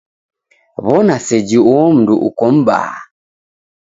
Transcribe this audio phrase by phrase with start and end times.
[0.85, 2.95] Wona seji uo mundu uko m'baa